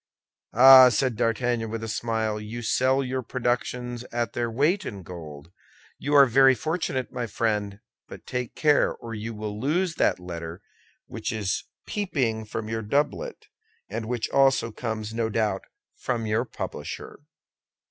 "Ah!" 0.55 0.89
said 0.89 1.15
D'Artagnan 1.15 1.69
with 1.69 1.83
a 1.83 1.87
smile, 1.87 2.39
"you 2.41 2.63
sell 2.63 3.03
your 3.03 3.21
productions 3.21 4.03
at 4.11 4.33
their 4.33 4.49
weight 4.49 4.83
in 4.83 5.03
gold. 5.03 5.51
You 5.99 6.15
are 6.15 6.25
very 6.25 6.55
fortunate, 6.55 7.11
my 7.11 7.27
friend; 7.27 7.79
but 8.07 8.25
take 8.25 8.55
care 8.55 8.95
or 8.95 9.13
you 9.13 9.35
will 9.35 9.59
lose 9.59 9.93
that 9.97 10.19
letter 10.19 10.63
which 11.05 11.31
is 11.31 11.65
peeping 11.85 12.45
from 12.45 12.67
your 12.67 12.81
doublet, 12.81 13.45
and 13.89 14.07
which 14.07 14.27
also 14.31 14.71
comes, 14.71 15.13
no 15.13 15.29
doubt, 15.29 15.65
from 15.95 16.25
your 16.25 16.45
publisher." 16.45 17.19